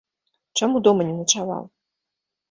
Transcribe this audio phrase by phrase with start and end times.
[0.61, 1.63] Чаму дома не начаваў?